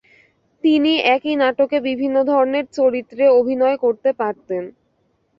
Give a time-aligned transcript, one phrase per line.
[0.63, 4.63] তিনি একই নাটকে বিভিন্ন ধরণের চরিত্রে অভিনয় করতে পারতেন।